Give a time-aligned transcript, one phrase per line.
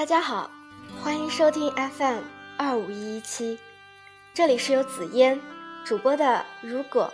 [0.00, 0.50] 大家好，
[1.02, 2.22] 欢迎收听 FM
[2.56, 3.58] 二五一一七，
[4.32, 5.38] 这里是由紫嫣
[5.84, 6.42] 主播的。
[6.62, 7.12] 如果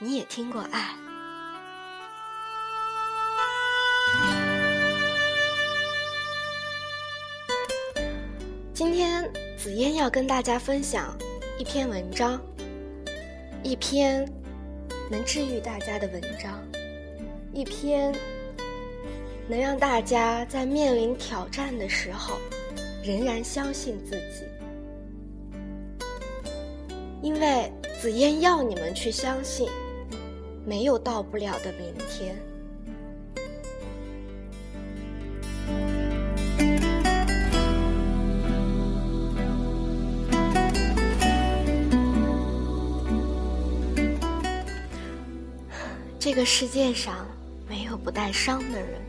[0.00, 0.96] 你也听过爱，
[8.74, 11.16] 今天紫嫣要跟大家分享
[11.56, 12.42] 一篇文章，
[13.62, 14.28] 一篇
[15.08, 16.60] 能治愈大家的文章，
[17.52, 18.12] 一篇。
[19.46, 22.38] 能让大家在面临挑战的时候，
[23.04, 24.44] 仍然相信自己，
[27.20, 29.68] 因为紫嫣要你们去相信，
[30.64, 32.34] 没有到不了的明天。
[46.18, 47.26] 这个世界上
[47.68, 49.03] 没有不带伤的人。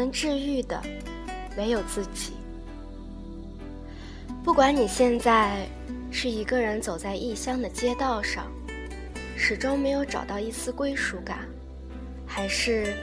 [0.00, 0.82] 能治愈的，
[1.58, 2.32] 唯有自己。
[4.42, 5.66] 不管你现在
[6.10, 8.46] 是一个人走在异乡的街道上，
[9.36, 11.40] 始终没有找到一丝归属感，
[12.26, 12.94] 还是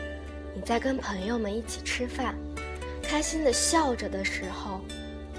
[0.55, 2.33] 你在跟朋友们一起吃饭，
[3.03, 4.81] 开心的笑着的时候，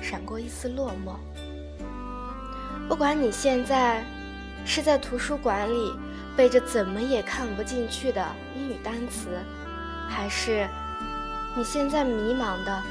[0.00, 1.16] 闪过一丝落寞。
[2.88, 4.04] 不管你现在
[4.64, 5.92] 是在图书馆里
[6.36, 8.24] 背着怎么也看不进去的
[8.56, 9.40] 英语单词，
[10.08, 10.64] 还是……
[11.58, 12.82] 你现在迷茫的，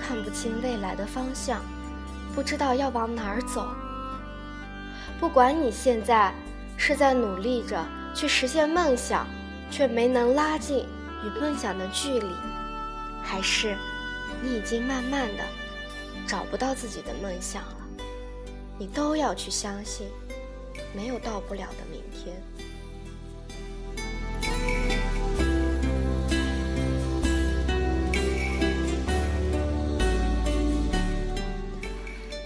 [0.00, 1.60] 看不清未来的方向，
[2.34, 3.68] 不知道要往哪儿走。
[5.20, 6.32] 不管你现在
[6.78, 9.26] 是在努力着去实现梦想，
[9.70, 10.86] 却没能拉近
[11.22, 12.26] 与梦想的距离，
[13.22, 13.76] 还是
[14.40, 15.44] 你已经慢慢的
[16.26, 17.76] 找不到自己的梦想了，
[18.78, 20.06] 你都要去相信，
[20.94, 22.42] 没有到不了的明天。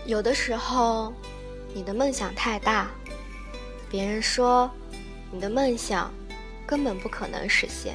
[0.08, 1.12] 有的时候，
[1.74, 2.88] 你的梦想太大，
[3.90, 4.70] 别人说
[5.30, 6.10] 你的梦想
[6.66, 7.92] 根本不可能实现；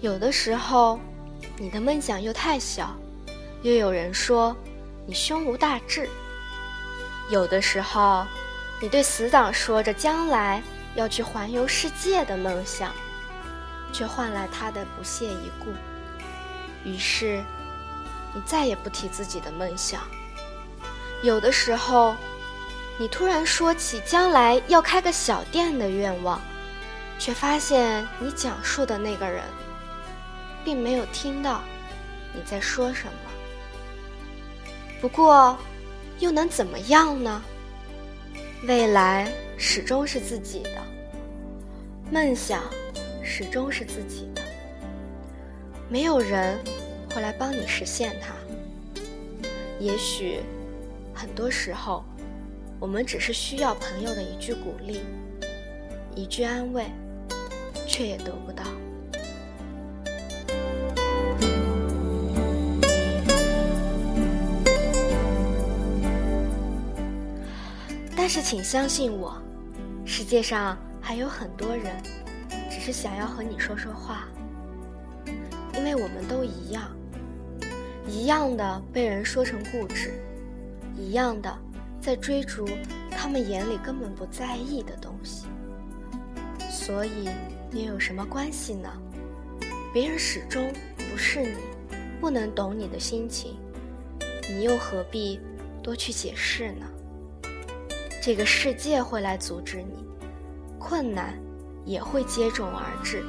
[0.00, 0.98] 有的时候，
[1.58, 2.92] 你的梦想又太小，
[3.62, 4.56] 又有人说
[5.06, 6.08] 你胸无大志；
[7.30, 8.26] 有的时候，
[8.82, 10.60] 你对死党说着将来
[10.96, 12.92] 要去环游世界的梦想，
[13.92, 15.66] 却换来他的不屑一顾。
[16.84, 17.44] 于是，
[18.34, 20.00] 你再也不提自己的梦想。
[21.26, 22.14] 有的时候，
[22.96, 26.40] 你突然说起将来要开个小店的愿望，
[27.18, 29.42] 却发现你讲述的那个人，
[30.64, 31.62] 并没有听到
[32.32, 33.12] 你在说什么。
[35.00, 35.58] 不过，
[36.20, 37.42] 又能怎么样呢？
[38.62, 40.80] 未来始终是自己的，
[42.08, 42.62] 梦想
[43.20, 44.42] 始终是自己的，
[45.88, 46.56] 没有人
[47.12, 48.32] 会来帮你实现它。
[49.80, 50.40] 也许。
[51.16, 52.04] 很多时候，
[52.78, 55.00] 我们只是需要朋友的一句鼓励，
[56.14, 56.84] 一句安慰，
[57.86, 58.62] 却也得不到。
[68.14, 69.40] 但是，请相信我，
[70.04, 71.96] 世界上还有很多人，
[72.70, 74.28] 只是想要和你说说话，
[75.74, 76.94] 因为我们都一样，
[78.06, 80.12] 一样的被人说成固执。
[80.96, 81.56] 一样的，
[82.00, 82.66] 在追逐
[83.10, 85.46] 他们眼里根本不在意的东西，
[86.70, 87.28] 所以
[87.70, 88.90] 你有什么关系呢？
[89.92, 91.56] 别人始终不是你，
[92.20, 93.56] 不能懂你的心情，
[94.48, 95.40] 你又何必
[95.82, 96.86] 多去解释呢？
[98.22, 100.04] 这个世界会来阻止你，
[100.78, 101.38] 困难
[101.84, 103.24] 也会接踵而至。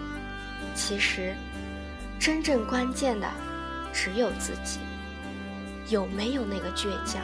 [0.73, 1.33] 其实，
[2.19, 3.27] 真正关键的
[3.94, 4.79] 只有自己，
[5.89, 7.21] 有没有那个倔强？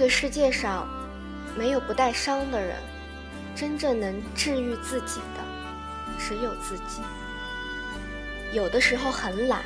[0.00, 0.88] 这个世界上，
[1.54, 2.74] 没有不带伤的人，
[3.54, 5.44] 真正能治愈自己的，
[6.18, 7.02] 只有自己。
[8.54, 9.62] 有的时候很懒，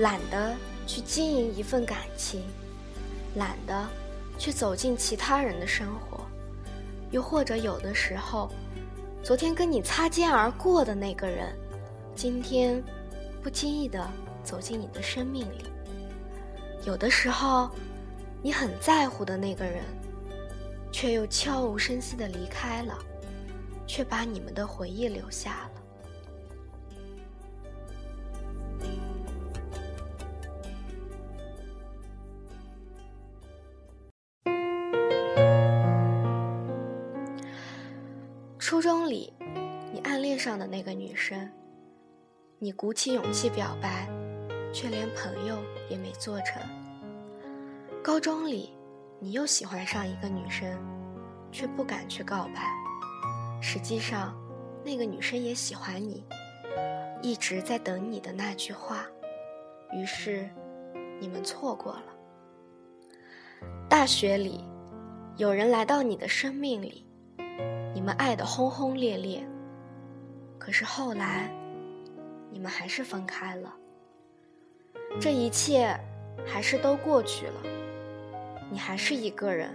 [0.00, 0.54] 懒得
[0.86, 2.42] 去经营一份感情，
[3.36, 3.88] 懒得
[4.36, 6.20] 去走进其他人的生活，
[7.10, 8.50] 又或者有的时候，
[9.22, 11.56] 昨天跟你擦肩而过的那个人，
[12.14, 12.84] 今天
[13.42, 14.06] 不经意的
[14.44, 15.64] 走进你的生命里。
[16.84, 17.70] 有的时候。
[18.40, 19.82] 你很在乎的那个人，
[20.92, 22.96] 却又悄无声息的离开了，
[23.86, 25.82] 却把你们的回忆留下了。
[38.58, 39.32] 初中里，
[39.92, 41.50] 你暗恋上的那个女生，
[42.58, 44.08] 你鼓起勇气表白，
[44.72, 45.56] 却连朋友
[45.88, 46.77] 也没做成。
[48.08, 48.72] 高中里，
[49.20, 50.66] 你又喜欢上一个女生，
[51.52, 52.62] 却不敢去告白。
[53.60, 54.34] 实际上，
[54.82, 56.24] 那个女生也喜欢你，
[57.20, 59.04] 一直在等你的那句话。
[59.92, 60.48] 于是，
[61.20, 62.04] 你们错过了。
[63.90, 64.64] 大学里，
[65.36, 67.06] 有人来到你的生命里，
[67.92, 69.46] 你们爱得轰轰烈烈。
[70.58, 71.52] 可是后来，
[72.50, 73.70] 你们还是分开了。
[75.20, 75.94] 这一切
[76.46, 77.60] 还是都过去了，
[78.70, 79.70] 你还是一个人，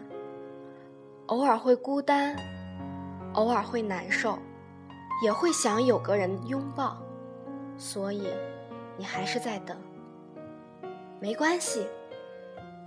[1.28, 2.36] 偶尔会孤单，
[3.34, 4.38] 偶尔会难受，
[5.24, 6.98] 也会想有个人拥抱，
[7.78, 8.28] 所以
[8.98, 9.78] 你还是在等。
[11.20, 11.88] 没关系。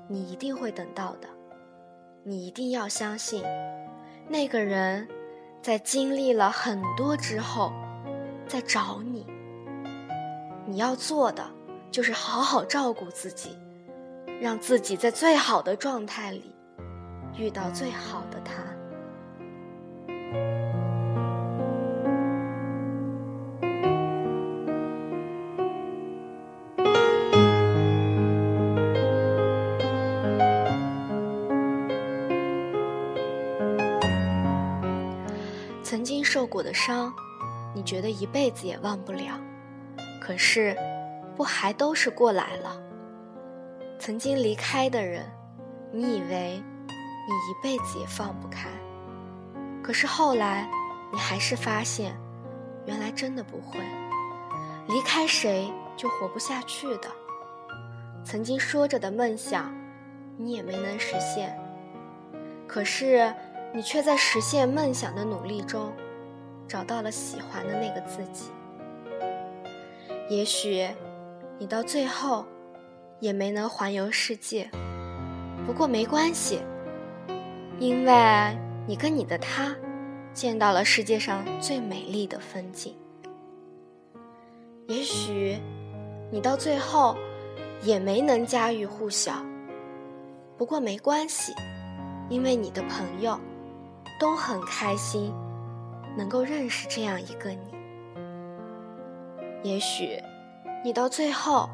[0.08, 1.26] 你一定会等到的，
[2.22, 3.42] 你一定要相信，
[4.28, 5.08] 那个人
[5.60, 7.72] 在经历了很多之后，
[8.46, 9.26] 在找你。
[10.64, 11.44] 你要做的
[11.90, 13.58] 就是好好照顾自己，
[14.40, 16.54] 让自己在最好的状态里
[17.36, 18.54] 遇到最好的他。
[35.82, 37.12] 曾经受过的伤，
[37.74, 39.40] 你觉得一辈子也忘不了，
[40.20, 40.76] 可是，
[41.36, 42.85] 不还都是过来了？
[43.98, 45.24] 曾经离开的人，
[45.92, 48.68] 你以为你一辈子也放不开，
[49.82, 50.68] 可是后来，
[51.12, 52.16] 你还是发现，
[52.86, 53.80] 原来真的不会，
[54.88, 57.08] 离开谁就活不下去的。
[58.24, 59.74] 曾经说着的梦想，
[60.36, 61.58] 你也没能实现，
[62.66, 63.32] 可是。
[63.74, 65.92] 你却在实现梦想的努力中，
[66.66, 68.50] 找到了喜欢的那个自己。
[70.30, 70.88] 也许，
[71.58, 72.46] 你到最后，
[73.20, 74.70] 也没能环游世界，
[75.66, 76.60] 不过没关系，
[77.78, 79.74] 因为你跟你的他，
[80.32, 82.94] 见到了世界上最美丽的风景。
[84.86, 85.58] 也许，
[86.30, 87.16] 你到最后，
[87.82, 89.34] 也没能家喻户晓，
[90.56, 91.52] 不过没关系，
[92.28, 93.38] 因为你的朋友。
[94.18, 95.30] 都很开心，
[96.16, 97.58] 能够认识这样一个你。
[99.62, 100.18] 也许，
[100.82, 101.68] 你到最后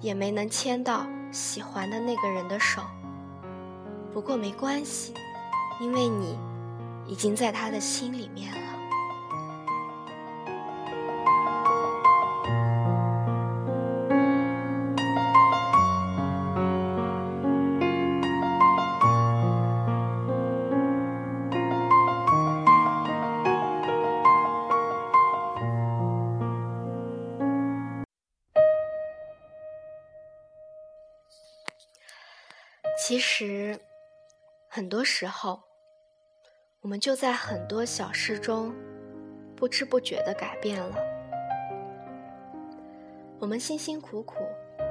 [0.00, 2.82] 也没能牵到喜欢的那个人的手。
[4.12, 5.14] 不过没关系，
[5.80, 6.38] 因为你
[7.06, 8.67] 已经在他的心里面了。
[33.08, 33.74] 其实，
[34.68, 35.58] 很多时候，
[36.82, 38.74] 我们就在很多小事中，
[39.56, 40.94] 不知不觉的改变了。
[43.38, 44.44] 我们辛辛苦苦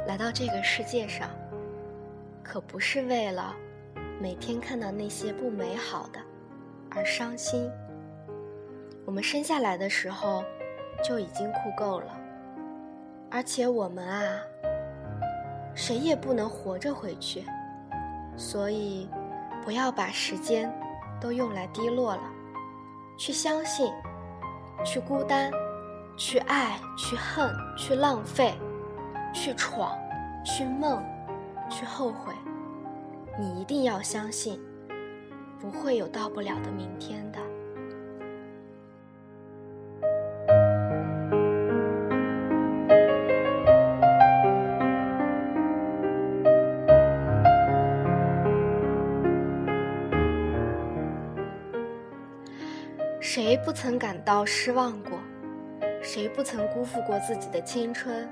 [0.08, 1.30] 来到这个世界上，
[2.44, 3.56] 可不是为了
[4.20, 6.20] 每天看到那些不美好的
[6.90, 7.70] 而伤心。
[9.06, 10.44] 我们生下来的时候
[11.04, 12.20] 就已经哭够了，
[13.30, 14.42] 而且我们啊，
[15.76, 17.46] 谁也不能活着回去。
[18.38, 19.10] 所以，
[19.66, 20.72] 不要把时间
[21.20, 22.22] 都用来低落了，
[23.18, 23.92] 去相信，
[24.86, 25.52] 去孤单，
[26.16, 28.54] 去爱，去恨，去浪费，
[29.34, 29.98] 去闯，
[30.46, 31.04] 去梦，
[31.70, 32.32] 去后悔。
[33.40, 34.62] 你一定要相信，
[35.60, 37.40] 不会有到不了的明天的。
[53.58, 55.18] 谁不曾感到失望过？
[56.00, 58.30] 谁不曾辜负过自己的青春？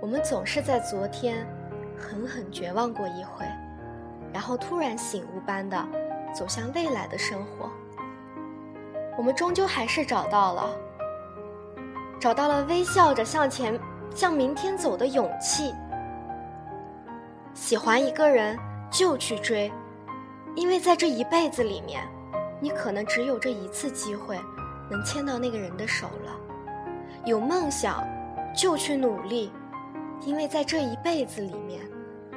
[0.00, 1.46] 我们总是在昨天
[1.96, 3.46] 狠狠绝望过一回，
[4.32, 5.86] 然后突然醒悟般的
[6.34, 7.70] 走向未来的生活。
[9.16, 10.76] 我们终究还是找到了，
[12.18, 13.78] 找到了微笑着向前、
[14.12, 15.72] 向明天走的勇气。
[17.54, 18.58] 喜欢一个人
[18.90, 19.70] 就去追，
[20.56, 22.04] 因为在这一辈子里面。
[22.62, 24.38] 你可能只有这一次机会，
[24.88, 26.30] 能牵到那个人的手了。
[27.24, 28.06] 有梦想，
[28.56, 29.50] 就去努力，
[30.24, 31.80] 因为在这一辈子里面，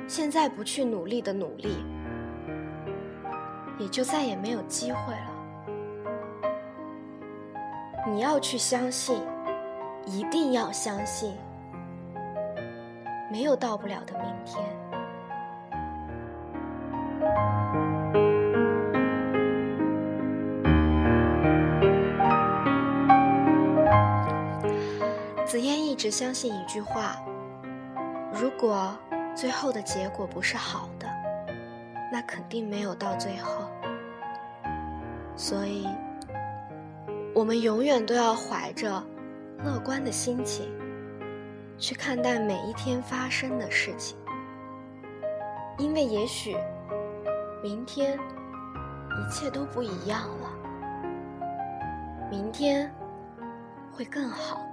[0.08, 1.77] 现在不去努力的努力，
[3.77, 5.32] 也就再也没有机会了。
[8.08, 9.22] 你要去相信，
[10.08, 11.36] 一定要相信，
[13.32, 14.85] 没有到不了的明天。
[25.46, 27.16] 紫嫣一直相信一句话：
[28.34, 28.98] 如果
[29.36, 31.08] 最后的结果不是好的，
[32.12, 33.70] 那肯定没有到最后。
[35.36, 35.88] 所以。
[37.34, 39.04] 我们永远都要怀着
[39.62, 40.72] 乐观的心情
[41.78, 44.18] 去看待每一天发生的事情，
[45.78, 46.56] 因为也许
[47.62, 50.50] 明天一切都不一样了，
[52.32, 52.90] 明天
[53.92, 54.64] 会更好。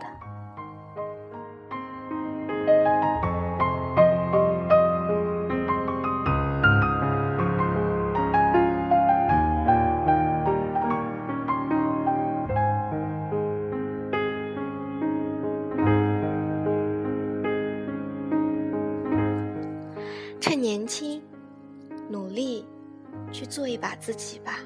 [23.83, 24.61] 把自己吧。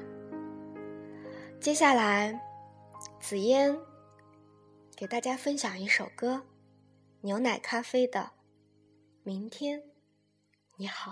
[1.59, 2.39] 接下来，
[3.19, 3.75] 紫嫣
[4.95, 6.35] 给大家分享一首歌，
[7.21, 8.19] 《牛奶咖啡》的
[9.23, 9.81] 《明天
[10.75, 11.11] 你好》。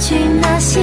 [0.00, 0.80] 去那些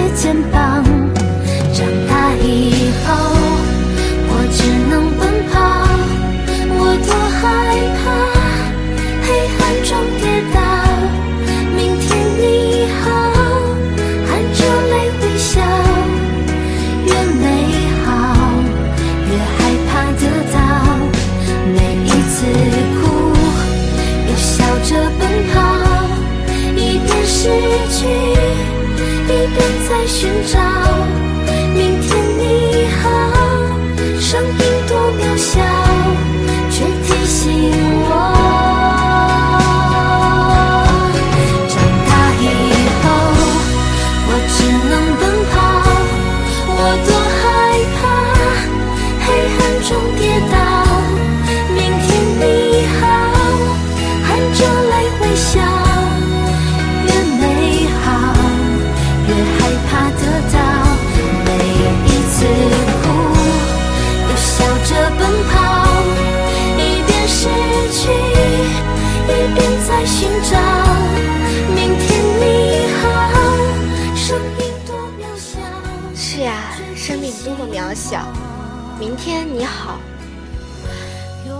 [30.19, 30.86] 寻找。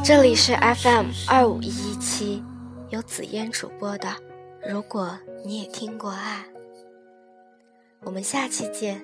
[0.08, 2.42] 这里是 FM 二五一一七，
[2.92, 4.08] 由紫嫣主播的。
[4.66, 6.46] 如果你也听过爱，
[8.06, 9.04] 我们下期见。